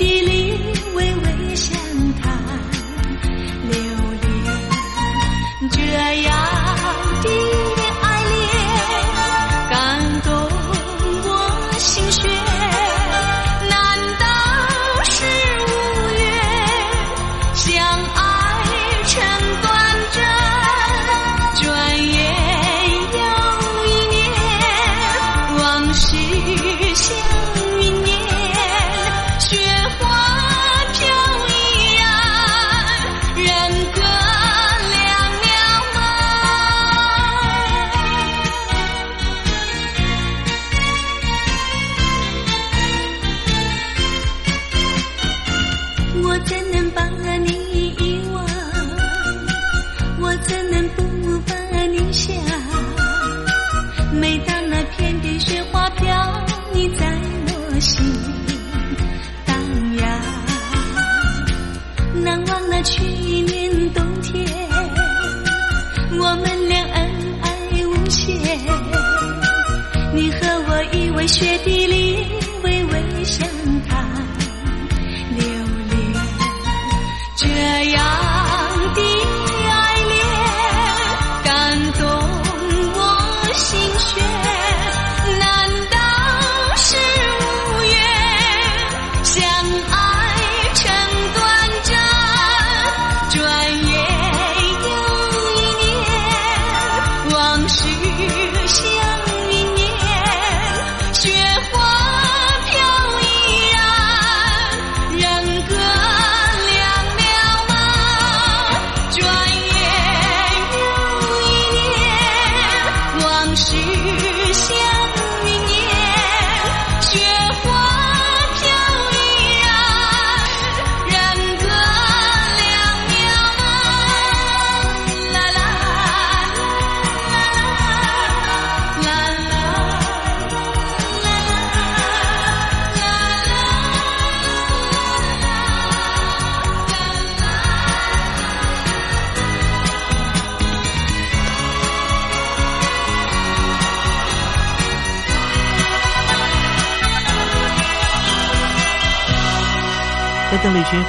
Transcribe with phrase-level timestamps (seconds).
[0.00, 0.39] ti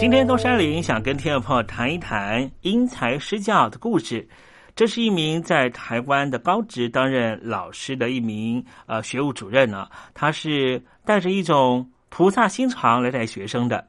[0.00, 4.26] 今天东山林想跟听众朋友谈一谈因材施教的故事。
[4.74, 13.86] 这是一名在台湾的高职担任老师的一名呃学务主任呢，他是带着一种菩萨心肠来带学生的。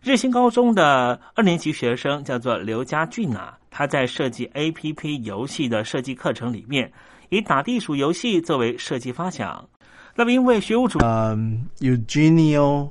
[0.00, 6.92] 日新高中的二年级学生叫做刘家俊啊，他在设计 A P P 游戏的设计课程里面，
[7.30, 9.68] 以打地鼠游戏作为设计发想。
[10.14, 12.88] 那么因为学务主嗯，Eugenio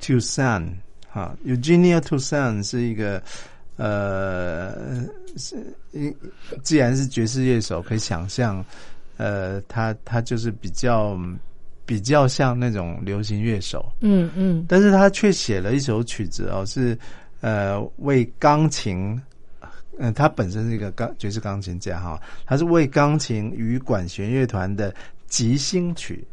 [0.00, 0.72] Tucson。
[1.18, 3.20] 啊，Eugenia Tucson 是一个
[3.76, 5.04] 呃，
[5.36, 5.56] 是
[5.92, 6.14] 一
[6.62, 8.64] 既然是爵士乐手，可以想象，
[9.16, 11.18] 呃，他他就是比较
[11.84, 16.96] 比较像那种流行乐手，嗯嗯，但是他却写了一首曲子哦，是
[17.40, 19.20] 呃为钢琴，
[19.98, 24.94] 嗯，他本身是一个钢爵士钢琴家哈，他是为钢琴与管弦乐团的
[25.26, 26.24] 即兴曲。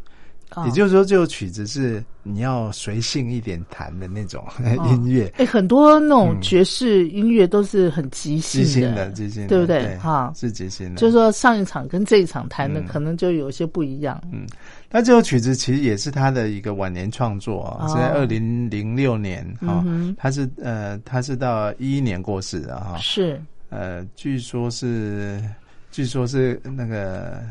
[0.65, 4.45] 也就是说，这首曲子是你要随性一点弹的那种
[4.89, 5.29] 音乐。
[5.37, 8.63] 哎，很多那种爵士音乐都是很即兴
[8.95, 9.97] 的，即兴的，对不对？
[9.97, 10.95] 哈，是即兴的。
[10.95, 14.21] 就是说，上一场跟这一场弹的可能就有些不一样。
[14.31, 14.45] 嗯，
[14.89, 19.83] 那这首曲子其实也是他的一个晚年创作啊，是在二零零六年哈。
[20.17, 22.97] 他是呃，他是到一一年过世的哈。
[22.97, 25.43] 是呃，据说是，
[25.91, 27.41] 据说是那个。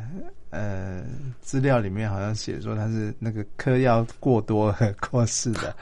[0.54, 1.02] 呃，
[1.40, 4.72] 资料里面好像写说他是那个嗑药过多
[5.10, 5.74] 过世的，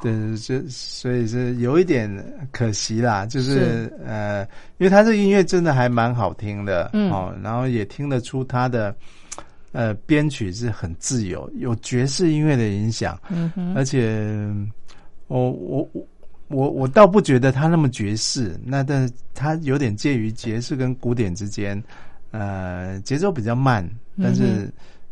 [0.00, 2.10] 对，就所以是有一点
[2.50, 3.26] 可惜啦。
[3.26, 4.42] 就是呃，
[4.78, 8.96] 因为他这音乐真的还蛮好听的，哦，然后也听得出他的
[9.72, 14.48] 呃编曲是很自由，有爵士音乐的影响，嗯哼，而且
[15.26, 16.06] 我我我
[16.48, 21.82] 我我倒不觉得他那么爵士，那但是他有点介于爵士跟古典之间。
[22.38, 23.88] 呃，节奏比较慢，
[24.22, 24.70] 但是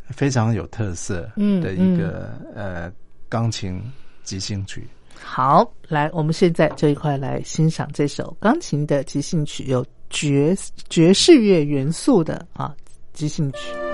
[0.08, 1.22] 非常有特色
[1.62, 2.92] 的一个呃
[3.28, 3.80] 钢琴
[4.22, 4.86] 即兴曲。
[5.22, 10.54] 好，来，我们现在就一块来欣赏这首钢琴的即兴曲，有爵
[10.88, 12.74] 爵士乐元素的啊
[13.12, 13.93] 即兴曲。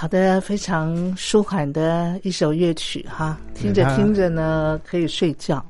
[0.00, 5.62] 好的，非常舒缓的一首乐曲哈，听着它听着呢，可以睡觉。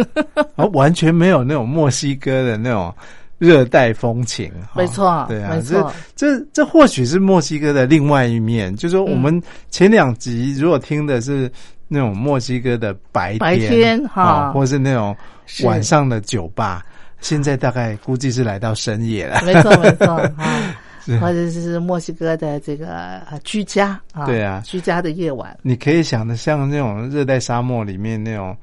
[0.56, 2.94] 哦完全没有那种墨西哥的那种
[3.36, 4.50] 热带风情。
[4.62, 11.52] 哈没错对啊，没错这这这或许是墨西哥的另外一面，就是说我们前两集如果听的是
[11.86, 15.14] 那种墨西哥的白天，白天哈啊或是那种
[15.62, 16.82] 晚上的酒吧，
[17.20, 19.42] 现在大概估计是来到深夜了。
[19.44, 20.06] 没错没错
[20.38, 20.74] 啊是，
[21.20, 24.62] 或者是墨西哥的这个呃居家啊，对啊。
[24.64, 28.56] 居家的夜晚，你可以想的像那种热带沙漠里面那种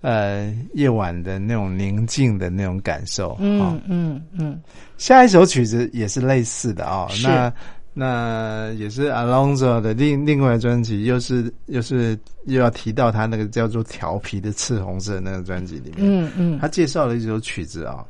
[0.00, 3.30] 呃夜晚的那种宁静的那种感受。
[3.30, 4.60] 哦嗯嗯嗯，
[4.98, 7.52] 下一首曲子也是类似的哦，那
[7.98, 16.58] 那也是 Alonso 的另另外专辑，又是又是又要提到他那个叫做调皮的赤红色那个专辑里面，嗯嗯。
[16.58, 18.04] 他介绍了一首曲子啊、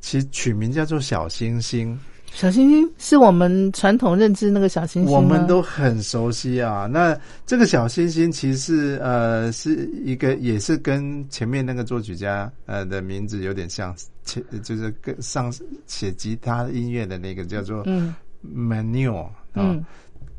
[0.00, 1.98] 其实曲名叫做小星星，
[2.34, 6.88] 小星星是我们传统认知那个小星星我们都很熟悉啊。
[6.90, 7.16] 那
[7.46, 15.52] 这个小星星其实呃是一个，也是跟前面那个作曲家呃的名字有点像，写就是跟上
[15.86, 18.14] 写吉他音乐的那个叫做嗯。
[18.42, 19.84] Manu 啊、嗯。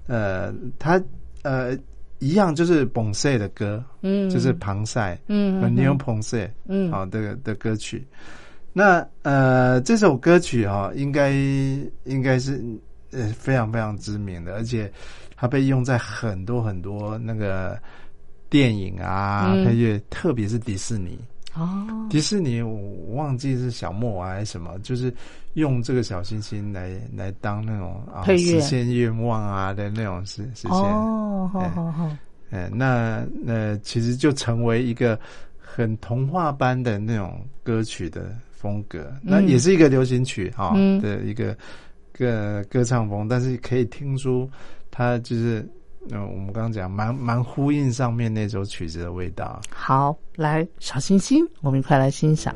[0.08, 1.02] 呃，他
[1.44, 1.78] 呃
[2.20, 4.30] 一样就是彭塞的歌，嗯。
[4.30, 5.98] 就是庞塞，嗯嗯 Manu 嗯。
[5.98, 6.92] 彭塞，嗯。
[6.92, 8.06] 好、的的歌曲。
[8.74, 11.32] 那呃，这首歌曲哈、应该
[12.06, 12.60] 应该是
[13.12, 14.92] 呃非常非常知名的，而且
[15.36, 17.80] 它被用在很多很多那个
[18.50, 21.20] 电影啊、嗯配乐，特别是迪士尼。
[21.56, 22.74] 哦，迪士尼我
[23.08, 25.14] 我忘记是小莫啊还是什么，就是
[25.54, 30.72] 用这个小星星来来当那种啊实现愿望啊的那种实实现。
[30.72, 32.10] 哦，好哎好好，
[32.50, 35.20] 哎，那那其实就成为一个
[35.60, 41.54] 很童话般的那种歌曲的风格，那也是一个流行曲哈、嗯的一个
[42.14, 44.50] 歌歌唱风，但是可以听出
[44.90, 45.68] 它就是
[46.12, 49.62] 嗯、我们刚刚讲蛮蛮呼应上面那首曲子的味道。
[49.70, 52.56] 好，来小星星，我们一块来欣赏。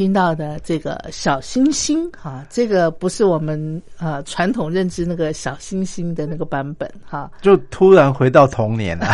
[0.00, 9.04] 听到的这个小星星哈，这个不是我们呃传统认知那个小星星的那个版本哈，就突然回到童年 了。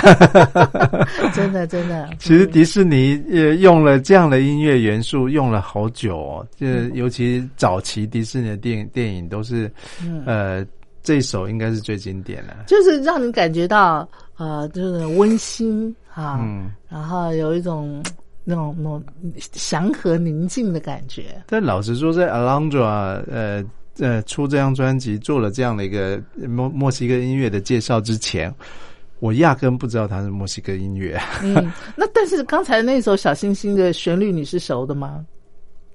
[1.35, 9.68] 真的真的， 其实迪士尼呃用了这样的音乐元素用了好久哦，就尤其早期迪士尼的电影电影都是，
[10.25, 10.64] 呃，
[11.03, 18.01] 这首应该是最经典的，就是让你感觉到呃，就是温馨啊，嗯，然后有一种。
[18.49, 19.05] 那种那种
[19.53, 21.43] 祥和宁静的感觉。
[21.47, 22.85] 但老实说，在 Alondra
[23.29, 23.65] 呃
[23.99, 28.55] 呃出这张专辑，做了这样的一个墨墨西哥音乐的介绍之前，
[29.19, 31.21] 我压根不知道它是墨西哥音乐。
[31.43, 31.55] 嗯，
[31.97, 35.27] 那但是刚才那首《小星星》的旋律你是熟的吗？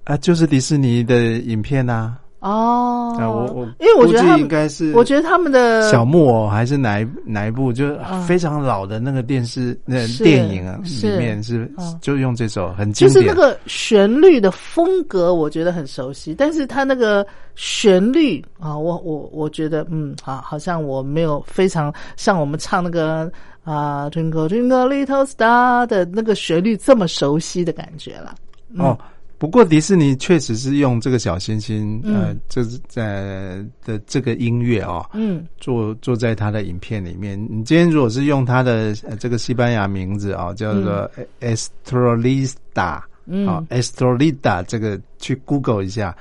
[0.04, 2.18] 啊，就是迪士尼的影片呐。
[2.42, 17.24] 哦，我我因为我觉得应该是，我觉得他们的小木偶还是哪一哪一部，就是非常老的那个电视那电影啊，里面是就用这首很经典，就是那个旋律的风格，我觉得很熟悉，但是它那个
[17.54, 23.32] 旋律啊，我我我觉得嗯啊，好像我没有非常像我们唱那个
[23.64, 28.34] 啊 Twinkle Twinkle Little Star 的那个旋律这么熟悉的感觉了。
[28.80, 28.98] 哦。
[29.42, 37.42] 不过迪士尼确实是用这个小星星，呃，这是在的这个音乐哦，嗯，做做在他的影片里面。
[37.50, 46.16] 你今天如果是用他的这个西班牙名字啊，叫做 Estrolista，嗯，啊，Estrolita，这个去 Google 一下。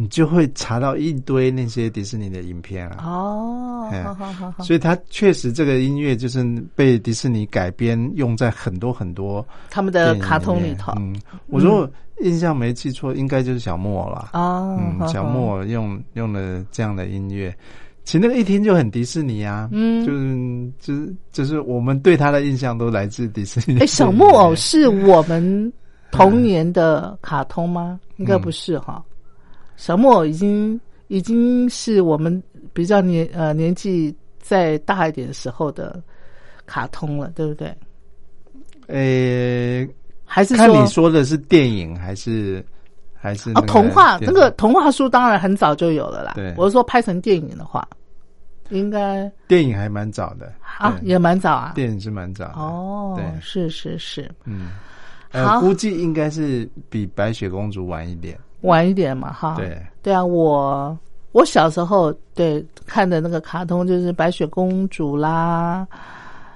[0.00, 2.98] 你就会查到一堆那些迪士尼的影片啊。
[3.04, 4.62] 哦，好好好好。
[4.62, 6.44] 所以它确实这个音乐就是
[6.76, 10.92] 被迪士尼改编用在很多很多他们的卡通里头。
[10.98, 14.30] 嗯，我如果印象没记错，应该就是小木偶了。
[14.34, 17.52] 哦，嗯，小木偶用用了这样的音乐，
[18.04, 19.68] 其实那个一听就很迪士尼啊。
[19.72, 23.80] 嗯，就是就是就是我们对他的印象都来自迪士尼。
[23.80, 25.72] 哎，小木偶是我们
[26.12, 27.98] 童年的卡通吗？
[28.18, 29.02] 应该不是哈。
[29.78, 36.02] 小木偶已经已经是我们比较年呃年纪再大一点时候的
[36.66, 37.68] 卡通了，对不对？
[38.88, 39.88] 呃，
[40.24, 42.64] 还是看你说的是电影还是
[43.14, 46.32] 还是哦童话那个童话书当然很早就有了啦。
[46.34, 47.86] 对，我是说拍成电影的话，
[48.70, 50.52] 应该电影还蛮早的。
[50.78, 54.70] 啊，也蛮早啊，电影是蛮早哦，对，是是是，嗯，
[55.30, 58.36] 呃，估计应该是比白雪公主晚一点。
[58.62, 59.80] 晚一点嘛，哈，对。
[60.02, 60.96] 对啊，我
[61.32, 65.86] 我小时候对看的那个卡通就是白雪公主啦，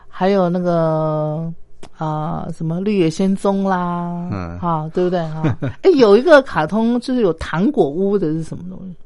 [0.08, 1.52] 还有那个
[1.96, 5.42] 啊什么绿野仙踪啦，嗯，哈，对不对哈？
[5.82, 8.96] 哎，有一个卡通就是有糖果屋的是什么东西？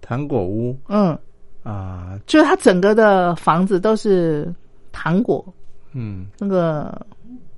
[0.00, 1.16] 糖果屋，嗯。
[1.62, 4.52] 啊，就是它整个的房子都是
[4.90, 5.44] 糖果，
[5.92, 7.06] 嗯，那个。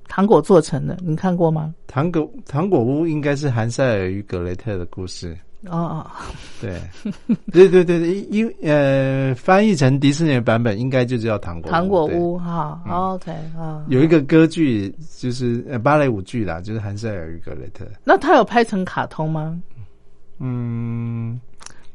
[0.07, 1.73] 糖果做成的，你看过吗？
[1.87, 5.37] 糖果糖果屋应该是韩塞尔与格雷特的故事。
[5.67, 6.05] 哦，
[6.61, 6.79] 对，
[7.51, 12.79] 对对对对，因呃，翻译成迪士尼的版本应该就叫糖果糖果屋哈。
[12.87, 17.83] OK 啊，有一个歌剧就是呃芭蕾舞剧啦，就是韩塞尔与格雷特。
[18.03, 19.59] 那他有拍成卡通吗？
[20.39, 21.39] 嗯，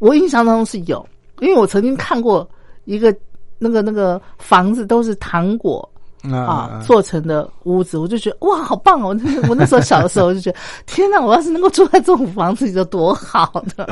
[0.00, 1.06] 我印象当中是有，
[1.38, 2.48] 因为我曾经看过
[2.86, 3.14] 一个
[3.56, 5.88] 那个那个房子都是糖果。
[6.22, 9.16] 啊，做成的屋子，我就觉得哇，好棒哦！
[9.48, 13.84] 我那时候小的时候就觉得， 天哪，我要是能够住在这种房子里，就多好的。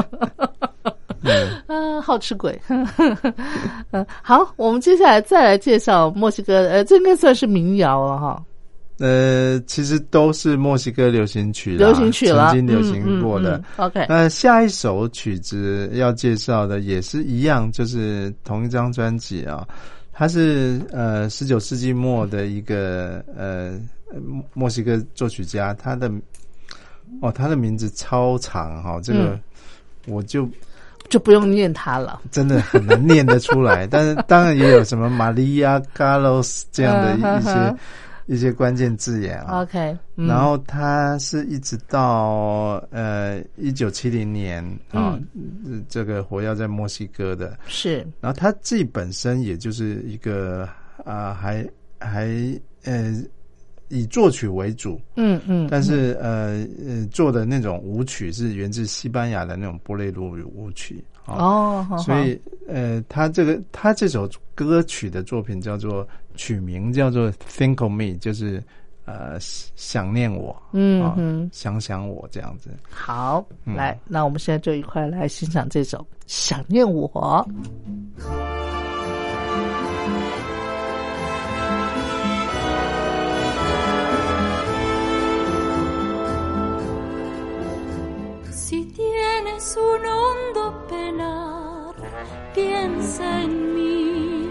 [1.67, 2.61] 啊，好吃鬼。
[2.69, 2.87] 嗯，
[4.23, 8.43] 好，我们接下来再来介绍墨西哥，呃，这应该算是民谣了哈。
[8.99, 13.63] 呃，其实都是墨西哥流行曲，流行曲了，曾经流行过的。
[13.77, 19.67] OK，那下一首曲子要介绍的也是一样，就是同一张专辑啊。
[20.19, 23.79] 他是呃十九世纪末的一个呃
[24.53, 26.11] 墨西哥作曲家，他的
[27.23, 29.39] 哦他的名字超长哈，这个
[30.09, 30.51] 我就
[31.09, 33.87] 就不用念他了，真的很难念得出来。
[33.87, 37.77] 但是当然也有什么玛利亚·卡洛斯这样的一 些。
[38.29, 45.19] 一些关键字眼啊，OK，然后他是一直到呃一九七零年啊，
[45.89, 50.69] 这个活跃在墨西哥的，是，然后他自己本身也就是一个
[51.07, 51.67] 啊，还
[51.99, 52.29] 还
[52.85, 53.15] 呃
[53.89, 61.03] 以作曲为主，嗯嗯，但是呃呃做的那种舞曲是源自西班牙的那种波雷鲁舞曲
[61.37, 66.07] 哦，所以呃他这个他这首歌曲的作品叫做。
[66.41, 68.63] 取名叫做 Think of Me，就是
[69.07, 72.71] 呃想念我，嗯嗯，想想我这样子。
[72.89, 77.11] 好，来，那我们现在就一块来欣赏这首《想念我》。
[89.39, 91.95] Tienes un hondo penar,
[92.55, 94.49] piensa en mí.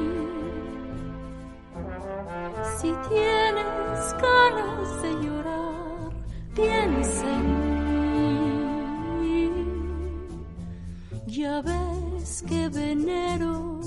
[2.78, 6.14] Si tienes ganas de llorar,
[6.56, 7.48] piensa en
[9.20, 9.52] mí.
[11.28, 13.82] Ya ves que venero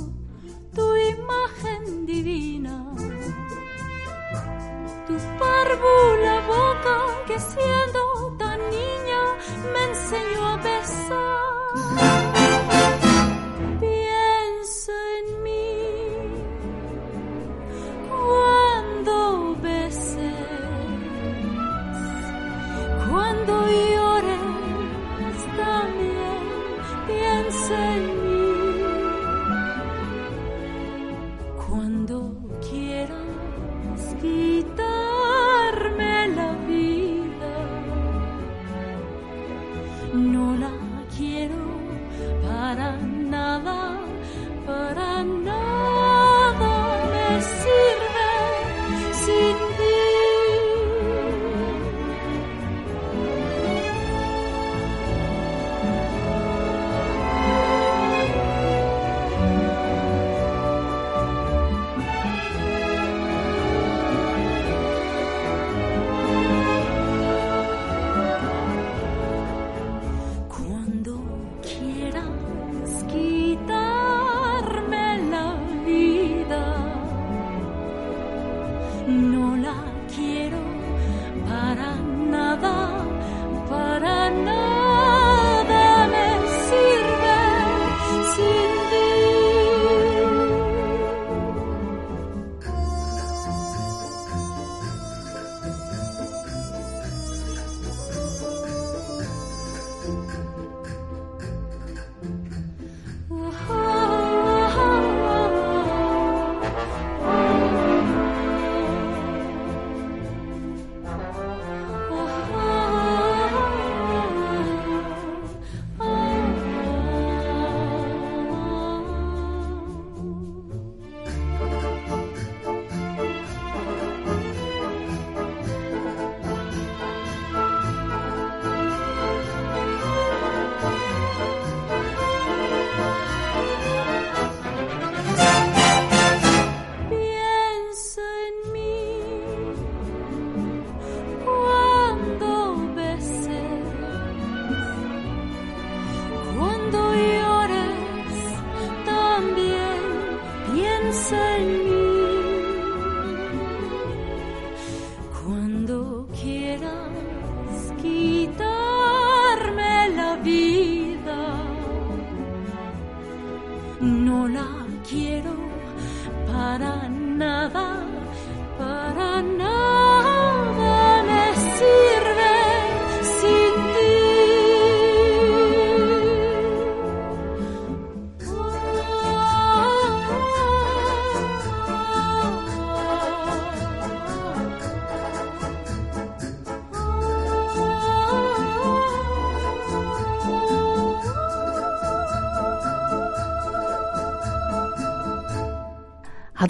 [0.75, 2.85] tu imagen divina,
[5.07, 9.23] tu párvula boca que siendo tan niña
[9.73, 10.40] me enseñó
[10.81, 11.30] I saw.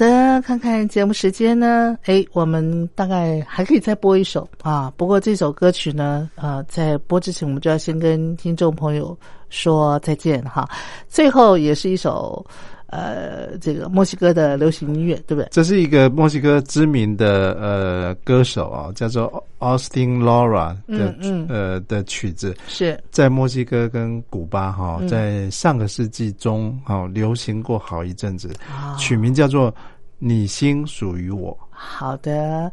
[0.00, 4.90] 的，看看节目时间呢，哎，我们大概还可以再播一首啊。
[4.96, 9.14] 不过这首歌曲呢，呃，在播之前，我们就要先跟听众朋友
[9.50, 10.66] 说再见哈。
[11.06, 12.42] 最后也是一首
[12.90, 15.48] 呃，这个墨西哥的流行音乐，对不对？
[15.52, 21.46] 这是一个墨西哥知名的呃歌手啊，叫做 Austin Laura 的、嗯嗯。
[21.48, 23.00] 呃的曲子，是。
[23.12, 25.06] 在墨西哥跟古巴哈、嗯。
[25.06, 28.96] 在上个世纪中哈、流行过好一阵子，啊。
[28.96, 29.70] 取名叫做
[30.18, 31.56] 《你心属于我》。
[31.82, 32.70] 好的，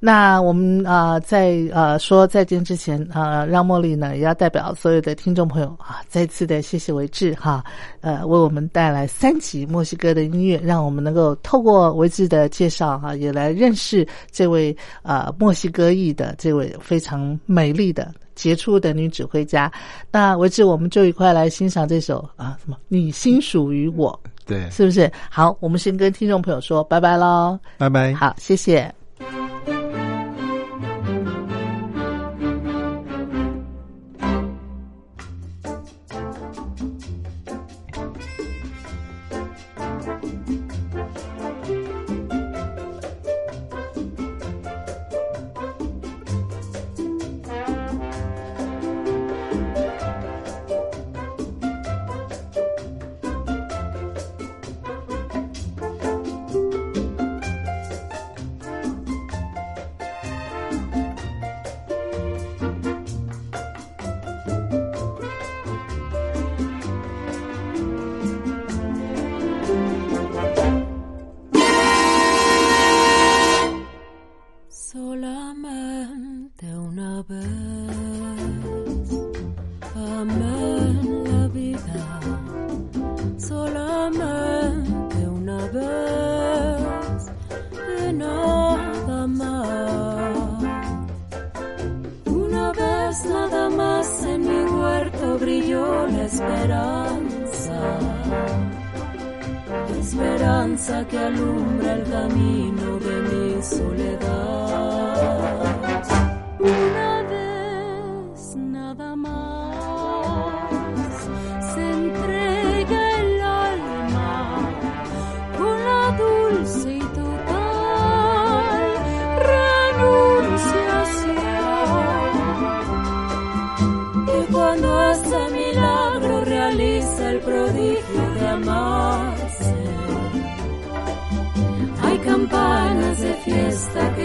[0.00, 7.62] 那我们啊、在呃说再见之前啊、让茉莉呢也要代表所有的听众朋友啊，再次的谢谢维志哈，
[8.00, 18.10] 呃，为我们带来三集墨西哥的音乐，让我们能够透过维志的介绍哈、也来认识这位呃墨西哥裔的这位非常美丽的。
[18.38, 19.70] 杰出的女指挥家，
[20.12, 22.76] 那维志，我们就一块来欣赏这首啊，什么？
[22.86, 25.10] 你心属于我，对，是不是？
[25.28, 27.58] 好，我们先跟听众朋友说拜拜喽。
[27.76, 28.14] 拜拜。
[28.14, 28.97] 好，谢谢。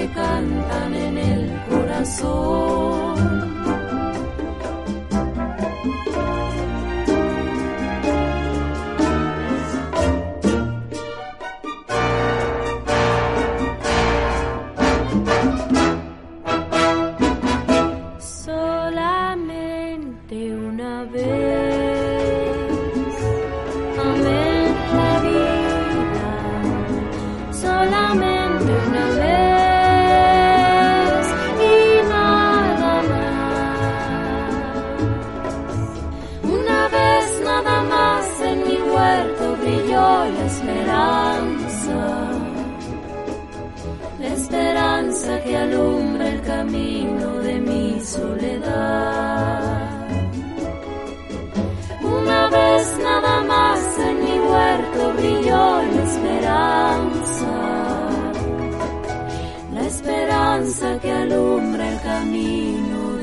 [0.08, 3.33] cantan en el corazón.
[60.80, 63.23] que alumbra el camino.